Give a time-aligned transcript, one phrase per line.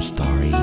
[0.00, 0.54] Story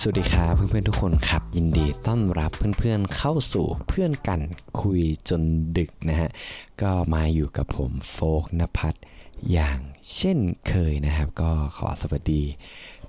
[0.00, 4.40] สวัสดีครับเพื่อนๆทุกคนครับ ยินดีต้อนรับเพื่อนๆเข้าสู่เพื่อนกัน
[4.80, 5.42] คุยจน
[5.78, 6.30] ดึกนะฮะ
[6.82, 8.98] ก็มาอยู่กับผมโฟกนภัทร
[9.52, 9.80] อย่าง
[10.16, 10.38] เช่น
[10.68, 12.42] เคยนะครับ ก็ขอสวัสดี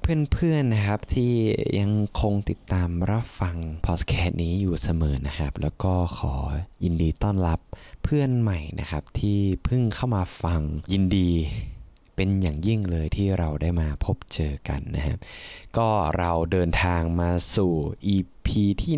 [0.08, 1.34] เพื่อนๆนะครับที่
[1.80, 6.36] ยังคงติดตามรับฟังพอดแคสต์นี้อยู่เสมอนะครับ แล้วก็ขอ
[6.84, 7.60] ยินดีต้อนรับ
[8.04, 10.62] เพื่อนใหม่นะครับ ที่เพิ่งเข้ามาฟัง
[10.94, 11.30] ยินดี
[12.16, 15.18] เป็นอย่างยิ่งเลยที่เราได้มาพบเจอกันนะครับ
[15.78, 17.74] ก็เราเดินทางมาสู่
[18.14, 18.48] EP
[18.84, 18.96] ที่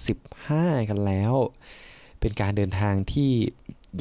[0.00, 1.32] 115 กันแล้ว
[2.20, 3.30] เป็นการเดินทางที่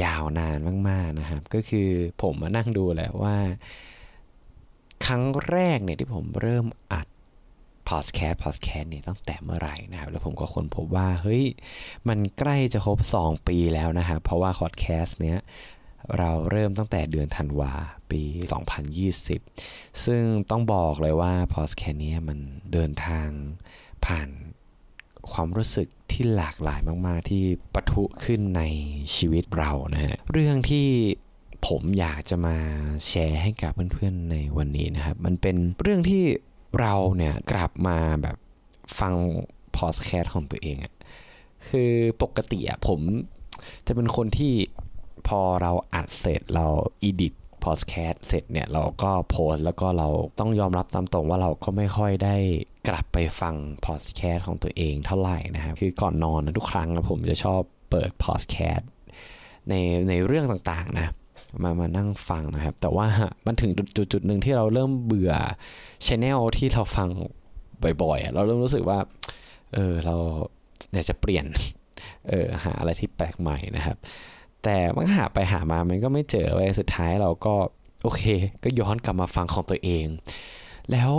[0.04, 0.58] ยาวนาน
[0.90, 1.90] มาก ๆนะครับ ก็คือ
[2.22, 3.38] ผมมานั่งดูแหละว่า
[5.05, 7.08] ครั้งแรกเนี่ยที่ผมเริ่มอัด
[7.90, 11.44] พอดแคสต์พอดแคสต์เนี่ยตั้งแต่เมื่อไหร่นะครับ แล้วผมก็ค้นพบว่าเฮ้ย
[12.08, 15.40] มันใกล้จะครบ 2 ปีแล้วนะครับ เพราะว่าพอดแคสต์เนี้ย
[16.18, 17.72] เราเริ่มตั้งแต่เดือนธันวา
[18.12, 18.22] ปี
[19.12, 22.40] 2020 ซึ่งต้องบอกเลยว่าพอดแคสต์นี้มัน
[22.74, 23.29] เดินทาง
[24.05, 24.29] ผ่าน
[25.32, 28.63] ความรู้สึกที่หลากหลายมาก ๆ ที่ปะทุขึ้นใน
[29.16, 30.88] ชีวิตเรานะฮะเรื่องที่
[31.67, 32.57] ผมอยากจะมา
[33.07, 36.23] แชร์ให้กับเพื่อนๆในวันนี้นะครับ มันเป็นเรื่องที่
[36.79, 38.37] เราเนี่ยกลับมาแบบ
[38.99, 39.13] ฟัง
[39.77, 40.93] พอดแคสต์ของตัวเองอะ
[41.70, 42.99] คือปกติอะผม
[43.87, 44.54] จะเป็นคนที่
[45.27, 46.67] พอเราอัดเสร็จเรา
[47.04, 52.35] edit พอดแคสต์เสร็จเนี่ยเราก็โพสต์แล้วก็เราต้องยอมรับตามตรงว่าเราก็ไม่ค่อยได้
[52.87, 58.89] กลับไปฟังพอดแคสต์ของตัวเองเท่าไหร่นะครับ คือก่อนนอนนะทุกครั้งนะผมจะชอบเปิดพอดแคสต์
[59.70, 59.73] ใน
[60.09, 61.07] ในเรื่องต่างๆนะ
[61.63, 63.07] มามานั่งฟังนะครับ แต่ว่า
[63.46, 65.34] มันถึงจุดจุดหนึ่งที่เราเริ่มเบื่อ
[66.06, 67.07] ชแนลที่เราฟัง
[68.02, 69.00] บ่อยๆเราเริ่มรู้สึกว่า
[69.74, 70.16] เออเรา
[70.94, 71.46] อยากจะเปลี่ยน
[72.29, 73.97] เออหาอะไรที่แปลกใหม่นะครับ
[74.63, 77.53] แต่มันหาไปหามามันก็ไม่เจอไว้สุดท้ายเราก็
[78.03, 78.23] โอเค
[78.63, 80.06] ก็ย้อนกลับมาฟังของตัวเอง
[80.91, 81.12] แล้ว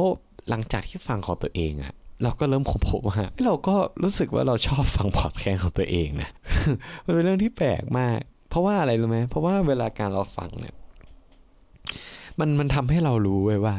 [0.49, 6.31] หลังจากที่ฟังของตัวเองอะเราก็เริ่มค้นพบว่าเราก็รู้สึกว่าเราชอบฟังพอดแคสต์ของตัวเองนะ
[7.05, 8.21] มันเป็นเรื่องที่แปลกมาก
[8.53, 10.75] เพราะว่าอะไรรู้ไหมเพราะว่าเวลาการเราฟังเนี่ย
[12.41, 13.75] มันมันทำให้เรารู้ไว้ว่า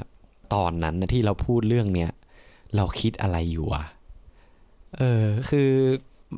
[0.53, 2.09] ตอนนั้นนะที่เราพูดเรื่องเนี้ย
[2.75, 3.85] เราคิดอะไรอยู่อะ
[4.97, 5.69] เออคือ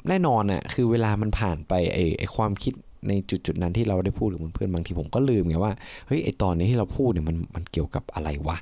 [0.10, 2.74] แน่นอนอะคือเวลามันผ่านไปไอไอความคิด
[3.08, 5.74] ในจุดจุดนั้นที่เราได้พูดกับเพื่อนๆบางทีผมก็ลืมไงว่า
[6.08, 8.58] เฮ้ยไอตอนนี้ที่เราพูดเนี่ยมันมันเกี่ยวกับอะไรวะ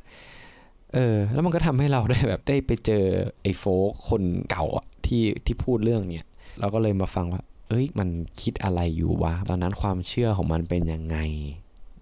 [0.93, 3.03] เออ แล้วมันก็ทำให้เราได้แบบได้ไปเจอ
[3.41, 6.27] ไอโฟกคนเก่าอะที่ที่พูดเรื่องเนี้ย
[6.59, 8.09] เราก็เลยมาฟังว่า เอ้ยมัน
[8.41, 11.17] คิดอะไรอยู่วะ ตอนนั้นความเชื่อของมันเป็นยังไง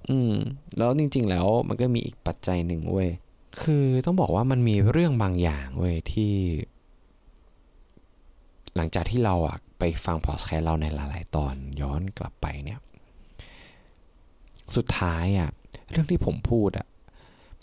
[0.09, 0.33] อืม
[0.77, 3.09] แล้วจริง ๆ แล้วมันก็มีอีกปัจจัยหนึ่งเว้ย
[3.61, 6.33] คือต้องบอกว่ามันมีเรื่องบางอย่างเว้ยที่
[8.75, 12.79] หลังจากที่เราอะไปฟังพอดแคสต์เราในหลาย ๆ ตอนย้อนกลับไปเนี่ย
[14.75, 15.49] สุดท้ายอะ
[15.89, 16.87] เรื่องที่ผมพูดอะ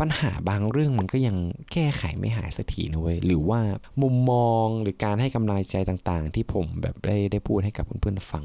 [0.01, 1.37] ปัญหาบางเรื่องมันก็ยัง
[1.73, 3.61] แก้ไขไม่หายสักทีนะเว้ยหรือว่า
[4.03, 8.45] มุมมองหรือการให้กำลังใจต่างๆ ที่ผมแบบได้ได้พูดให้กับเพื่อนๆฟัง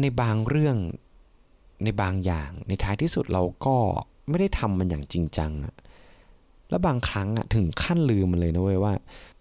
[0.00, 0.76] ในบางเรื่อง
[1.84, 3.76] ในบางอย่างในท้ายที่สุดเราก็
[4.28, 5.74] ไม่ได้ทำมันอย่างจริงจังอะ
[6.70, 8.92] แล้วบางครั้งอะถึงขั้นลืมมันเลยนะเว้ยว่า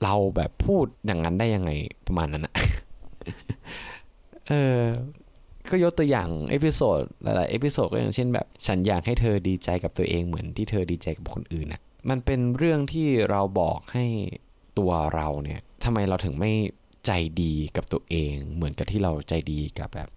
[0.03, 1.69] เราแบบพูดอย่างนั้นได้ยังไง
[2.07, 2.53] ประมาณนั้นอะ
[4.47, 4.79] เออ
[5.71, 14.05] ก็ยกตัวอย่าง episode หลายๆ episode ก็อย่างเช่นแบบ ฉันอยากให้เธอดีใจกับตัวเองเหมือนที่เธอดีใจกับคนอื่นนะมันเป็นเรื่องที่เราบอกให้
[14.77, 16.51] ตัวเราเนี่ยทำไมเราถึงไม่
[17.05, 17.11] ใจ
[17.41, 20.09] ดีกับตัวเอง เหมือนกับที่เราใจดีกับแบบ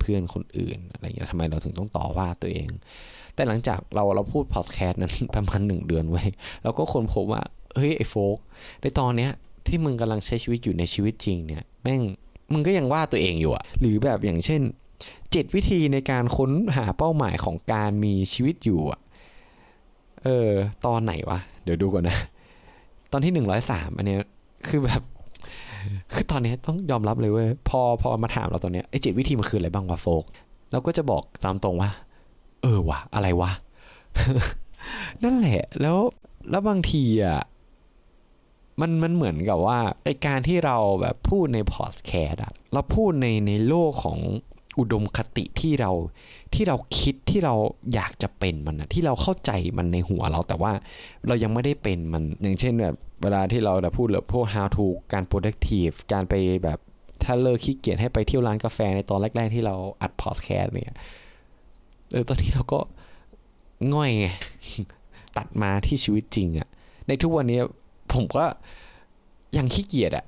[0.00, 2.68] เพื่อนๆคนอื่นอะไรอย่างเงี้ยทำไมเราถึงต้องต่อว่าตัวเอง
[3.34, 6.24] แต่หลังจากเราเราพูดพอดแคสต์นั้นประมาณหนึ่งเดือนเว้ย
[6.62, 7.42] เราก็ค้นพบว่า
[7.74, 8.38] เฮ้ยไอ้โฟก
[8.82, 9.30] ในตอนเนี้ย
[9.66, 12.02] ที่มึงกำลังใช้ชีวิตอยู่ในชีวิตจริงเนี่ยแม่ง
[12.52, 14.60] มึงก็ยังว่าตัวเองอยู่อะหรือแบบอย่างเช่น
[15.32, 19.00] เจ็ดวิธีในการค้นหาเป้าหมายของการมีชีวิตอยู่อะ
[20.24, 20.50] เออ
[20.86, 22.18] ตอนไหนวะ เดี๋ยวดูก่อนนะ
[23.12, 24.20] ตอนที่หนึ่งร้อยสามอันเนี้ย
[24.68, 25.02] คือแบบ
[26.14, 30.24] คือตอนนี้ต้องยอมรับเลยเว้ยพอพอมาถามเราตอนเนี้ยไอ้เจ็ดวิธีมันคืออะไรบ้างวะโฟก
[30.70, 31.90] เราก็จะบอกตามตรงว่า
[32.62, 33.50] เออวะอะไรวะ
[35.22, 35.96] นั่นแหละ แล้ว
[36.50, 37.40] แล้วบางทีอะ
[38.80, 44.18] มันมันเหมือนกับว่าไอการที่เราแบบพูดในพอดแคสต์อะเราพูดในในโลกของ
[44.78, 45.92] อุดมคติที่เรา
[46.54, 47.54] ที่เราคิดที่เรา
[47.94, 50.72] อยากจะเป็นมันนะที่เราเข้าใจมันในหัวเราแต่ว่า
[51.26, 56.34] เรายังไม่ได้เป็นมันอย่างเช่นแบบเวลาที่เราจะพูดเรื่องพวก how to การ productive การไป
[56.64, 56.78] แบบ
[57.24, 60.98] ถ้าเลิกขี้เกียจให้ไปเที่ยวร้านกาแฟในตอนแรก ๆ ที่เราอัดพอดแคสต์เนี่ย
[62.12, 62.80] เออตอนนี้เราก็
[63.94, 64.26] ง่อยไง
[65.36, 66.68] ตัดมาที่ชีวิตจริงอะ
[67.08, 67.60] ในทุกวันนี้
[68.12, 68.44] ผมก็
[69.56, 70.24] ยังขี้เกียจอะ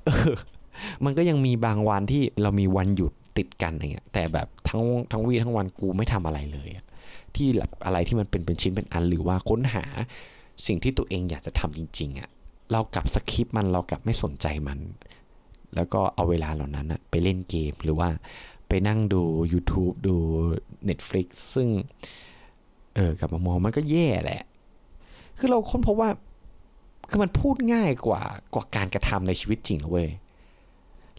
[1.05, 4.83] มันก็ยังมีบางวันที่เรามีวันหยุดติดกันอย่างเงี้ย แต่แบบทั้ง
[5.13, 6.69] ทั้งวีทั้งวันกูไม่ทำอะไรเลย
[7.35, 9.85] ที่แบบอะไรที่มันเป็นเป็นชิ้นเป็นอันหรือว่าค้นหา
[10.67, 12.29] สิ่งที่ตัวเองอยากจะทำจริง ๆอะ
[12.73, 14.79] เรากลับสคิปมันเรากลับไม่สนใจมัน
[15.75, 18.09] แล้วก็เอาเวลาเหล่านั้นอะไปเล่นเกมหรือว่า
[18.69, 19.23] ไปนั่งดู
[19.53, 20.15] YouTube ดู
[20.89, 21.69] Netflix ซึ่ง
[22.95, 24.43] เออกลับมามองมันก็แย่แหละ
[25.39, 26.11] คือเราค้นพบว่า
[27.11, 28.23] คือมันพูดง่ายกว่า
[28.55, 30.09] กว่าการกระทำในชีวิตจริงนะเว้ย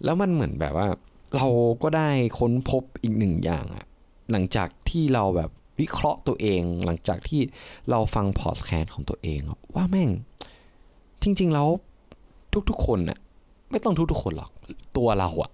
[0.04, 0.88] แล้วมันเหมือนแบบว่า
[1.36, 1.48] เรา
[1.84, 2.10] ก็ได้
[2.40, 3.86] ค้นพบอีกหนึ่งอย่างอะ
[4.32, 5.50] หลังจากที่เราแบบ
[5.80, 7.42] วิเคราะห์ตัวเอง หลังจากที่
[7.90, 9.40] เราฟังพอดแคสต์ของตัวเอง
[9.76, 10.10] ว่าแม่ง
[11.24, 11.68] จริง ๆ แล้ว
[12.70, 13.20] ทุกๆคนน่ะ
[13.72, 14.52] ไม่ต้องทุกๆคนหรอก
[14.98, 15.52] ตัวเราอะ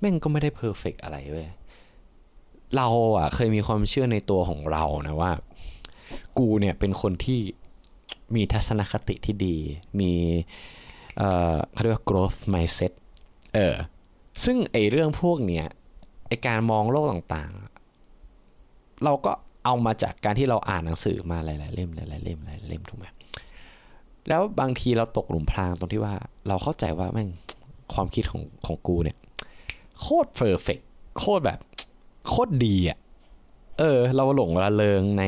[0.00, 1.48] แม่งก็ไม่ได้เพอร์เฟกอะไรเว้ย
[2.76, 5.32] เราอะเคยมีความเชื่อในตัวของเรานะว่า
[6.38, 7.40] กูเนี่ยเป็นคนที่
[8.34, 9.56] มีทัศนคติที่ดี
[10.00, 10.12] มี
[11.16, 12.92] เอ่อเขาเรียกว่า growth mindset
[13.54, 13.74] เออ
[14.44, 15.66] ซึ่งไอเรื่องพวกเนี้ย
[16.28, 19.32] ไอการมองโลกต่างๆ เราก็
[19.64, 23.06] เอามาจากการที่เราอ่านหนังสือมาหลายๆเล่มหลายๆเล่มหลายๆเล่มถูกไหม
[24.28, 26.14] แล้วบางทีเราตกหลุมพรางตรงที่ว่า
[26.48, 27.28] เราเข้าใจว่าแม่ง
[27.94, 29.18] ความคิดของของกูเนี่ย
[30.00, 30.78] โคตร perfect
[31.18, 31.58] โคตรแบบ
[32.28, 32.98] โคตรดีอะ
[33.78, 35.24] เออ เราหลงระเริงใน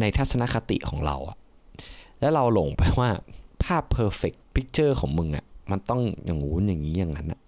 [0.00, 1.36] ในทัศนคติของเราอะ
[2.20, 3.10] แล้วเราหลงไปว่า
[3.62, 7.40] ภาพ perfect picture ของมึงอะ มันต้องอย่างงู้นอย่างนี้อย่างนั้นอะ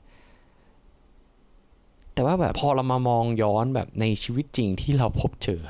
[2.15, 5.61] แต่ว่าแบบพอเรามามองย้อนแบบในชีวิตจริงที่เราพบเจอ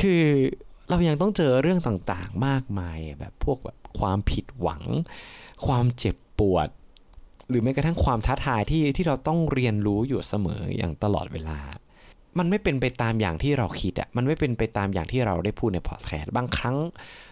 [0.00, 0.24] คือ
[0.90, 4.82] เรายังต้องเจอเรื่องต่างๆมากมายแบบพวกแบบความผิดหวัง
[5.66, 6.68] ความเจ็บปวด
[7.48, 11.58] หรือแม้กระทั่งความท้าทายที่ที่เราต้องเรียนรู้อยู่เสมออย่างตลอดเวลา
[12.38, 16.76] มันไม่เป็นไปตามอย่างที่เราคิดอะมันไม่เป็นไปตามอย่างที่เราได้พูดในพอดแคสต์บางครั้ง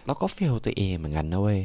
[0.05, 1.59] เราก็เฟลตัวเองเหมือนกันนะเว้ย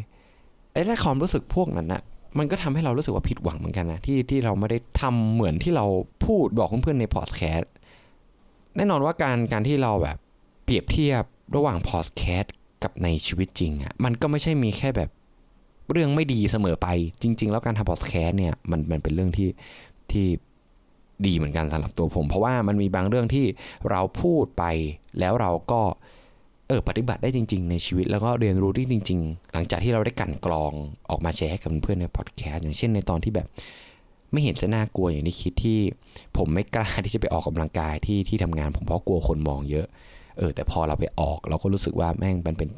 [0.73, 2.03] ไอ้และความรู้สึกพวกนั้นอะ
[2.39, 5.87] มันก็ทำให้เรารู้สึกว่าผิดหวังเหมือนกันนะที่ที่เราไม่ได้ทำเหมือนที่เรา
[6.25, 7.73] พูดบอกเพื่อนๆในพอดแคสต์
[8.77, 10.17] แน่นอนว่าการการที่เราแบบ
[10.65, 11.23] เปรียบเทียบ
[11.57, 15.11] ระหว่างพอดแคสต์กับในชีวิตจริงอะมันก็ไม่ใช่มีแค่แบบ
[15.93, 16.89] เรื่องไม่ดีเสมอไป
[17.23, 19.49] จริง ๆ แล้วการทำพอดแคสต์เนี่ยมันมันเป็นเรื่องที่
[20.11, 20.27] ที่
[21.27, 23.47] ดีเหมือนกันสำหรับตัวผม เพราะว่ามันมีบางเรื่องที่
[23.91, 24.65] เราพูดไป
[25.21, 25.81] แล้วเราก็
[26.69, 30.73] เออปฏิบัติได้จริง ๆ ในชีวิตแล้วก็เรียนรู้ที่จริง ๆ หลังจากที่เราได้กลั่นกรอง
[31.11, 33.47] ออกมาแชร์ให้กับเพื่อนในพอดแคสต์อย่างเช่นในตอนที่แบบ
[34.33, 35.79] ไม่เห็นจะน่ากลัวอย่างที่คิดที่
[36.37, 39.87] ผมไม่กล้าที่จะไปออกกำลังกายที่ที่ทำงานผมเพราะกลัวคนมองเยอะ
[40.39, 42.69] เออ แต่พอเราไปออกเราก็รู้สึกว่าแม่งมันเป็น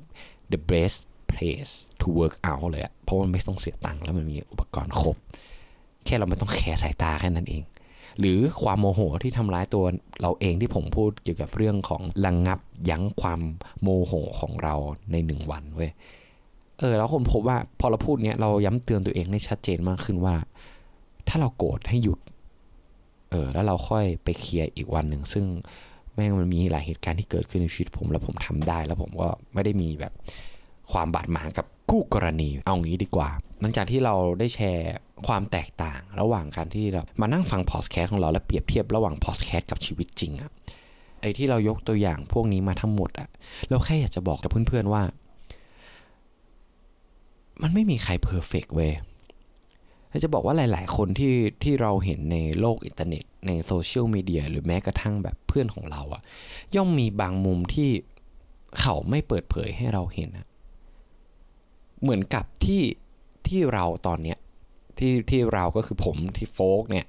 [0.53, 1.01] the best
[1.33, 5.17] place to work out เลยอะเพราะมันไม่ต้องเสียตังค์แล้วมันมีอุปกรณ์ครบ
[6.05, 7.63] แค่เราไม่ต้องแคร์สายตาแค่นั้นเอง
[8.21, 9.85] หรือความโมโหที่ทำร้ายตัว
[10.23, 13.41] เราเองที่ผมพูดเกี่ยวกับเรื่องของระงับยับยั้งความ
[13.83, 14.75] โมโหของเรา
[15.13, 15.91] ในหนึ่งวันเว้ย
[16.79, 20.35] เออแล้วคนพบว่าพอเราพูดเนี้ยเราย้ำเตือนตัวเองได้ชัดเจนมากขึ้นว่า
[21.29, 22.19] ถ้าเราโกรธให้หยุด
[23.31, 25.47] เออ แล้วเราค่อยไปเคลียร์อีกวันหนึ่งซึ่ง
[26.15, 30.13] แม่งมันมีหลายเหตุการณ์ที่เกิดขึ้นในชีวิตผมแล้วผมทำได้ แล้วผมก็ไม่ได้มีแบบ
[30.93, 33.31] ความบาดหมางกับคู่กรณี เอางี้ดีกว่า
[33.61, 34.95] หลังจากที่เราได้แชร์
[35.27, 40.51] ความแตกต่างระหว่างการที่เรามานั่งฟังพอดแคสต์ของเราแล้วเปรียบเทียบระหว่างพอดแคสต์กับชีวิตจริงอะ
[41.21, 43.29] ไอ้ที่เรายกตัวอย่างพวกนี้มาทั้งหมดอะ
[43.71, 45.03] เราแค่อยากจะบอกกับเพื่อนๆว่า
[47.63, 48.93] มันไม่มีใคร perfect เว้ย
[50.23, 56.23] จะบอกว่าหลาย ๆ คนที่ที่เราเห็นในโลกอินเทอร์เน็ต ในโซเชียลมีเดียหรือแม้กระทั่งแบบเพื่อนของเราอะ
[56.75, 57.91] ย่อมมีบางมุมที่
[58.81, 60.47] เขาไม่เปิดเผยให้เราเห็นอะ
[62.03, 62.83] เหมือนกับที่
[63.47, 64.39] ที่เราตอนเนี้ย
[64.99, 67.07] ที่ที่เราก็คือผมที่โฟกเนี่ย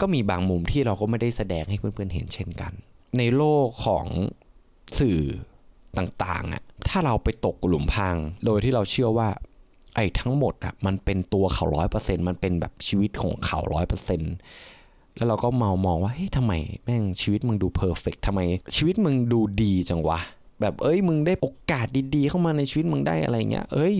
[0.00, 2.72] ก็มีบางมุมที่เราก็ไม่ได้แสดงให้เพื่อนๆเห็นเช่นกัน
[3.18, 4.06] ในโลกของ
[4.98, 5.20] สื่อ
[5.98, 9.28] ต่างๆอะถ้าเราไปตกหลุมพราง โดยที่เราเชื่อว่า
[9.94, 14.20] ไอ้ทั้งหมดอะมันเป็นตัวเขาร้อยเปอร์เซ็นมันเป็นแบบชีวิตของเขาร้อยเปอร์เซ็น
[15.16, 16.52] แล้วเราก็เมามองว่าเฮ้ยทำไม
[16.84, 18.40] แม่งชีวิตมึงดูเพอร์เฟกทำไม
[18.76, 20.18] ชีวิตมึงดูดีจังวะ
[20.60, 23.94] แบบเอ้ยมึงได้โอกาสดีๆ เข้ามาในชีวิตมึงได้อะไรเงี้ย เอ้ย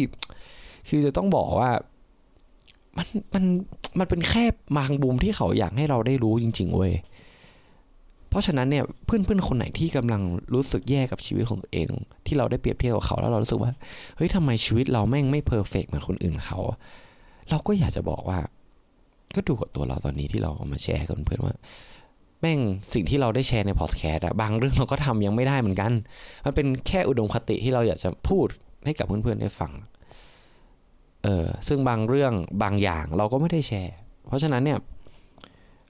[0.88, 1.70] คือจะต้องบอกว่า
[2.98, 3.44] มันมัน
[3.98, 4.44] มันเป็นแค่
[4.76, 6.94] บางบุมที่เขาอยากให้เราได้รู้จริง ๆเว้ย
[8.28, 10.22] เพราะฉะนั้นเนี่ยเพื่อนๆคนไหนที่กำลัง
[10.54, 11.88] รู้สึกแย่กับชีวิตของตัวเอง
[12.26, 13.72] ที่เราได้เปรียบเทียบกับเขาแล้วเรารู้สึกว่า
[14.16, 16.58] เฮ้ยทำไมชีวิตเราแม่งไม่เพอร์เฟกเหมือนคนอื่นเขา
[17.50, 18.38] เราก็อยากจะบอกว่า
[19.34, 21.54] ก็ดูกับตัวเราตอนนี้ที่เราเอามาแชร์กับเพื่อนว่า
[22.40, 22.58] แม่ง
[22.92, 25.92] สิ่งที่เราได้แชร์ในพอดแคสต์อะบางเรื่องเราก็ทำยังไม่ได้เหมือนกัน
[26.44, 28.46] มันเป็นแค่อุดมคติที่เราอยากจะพูด
[28.84, 29.72] ให้กับเพื่อนๆได้ฟัง
[31.24, 34.78] เออซึ่งบางเรื่องบางอย่างเราก็ไม่ได้แชร์ เพราะฉะนั้นเนี่ย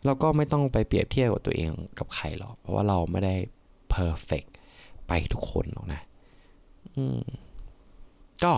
[0.05, 3.35] เราก็ไม่ต้องไปเปรียบเทียบกับตัวเองกับใครหรอก เพราะว่าเราไม่ได้
[3.91, 4.45] perfect
[5.07, 6.01] ไปทุกคนหรอกนะ
[6.97, 7.21] อืม
[8.45, 8.53] ก็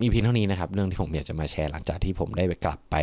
[0.00, 2.96] มีเพียงเท่านี้นะครับ เรื่องที่ผมอยากจะมาแชร์หลังจากที่ผมได้ไปกลับไป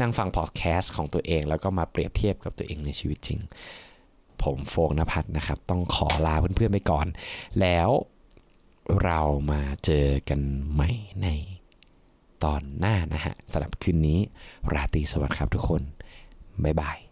[0.00, 3.40] นั่งฟังพอดแคสต์ของตัวเอง แล้วก็มาเปรียบเทียบกับตัวเองในชีวิตจริง
[4.42, 7.06] ผมโฟกนภัทรนะครับ ต้องขอลาเพื่อนๆไปก่อน
[7.60, 7.88] แล้ว
[9.04, 10.40] เรามาเจอกัน
[10.72, 10.90] ใหม่
[11.22, 11.28] ใน
[12.44, 14.20] ตอนหน้านะฮะสำหรับคืนนี้
[14.74, 15.82] ราตรีสวัสดิ์ครับทุกคน
[16.64, 17.09] บ๊ายบาย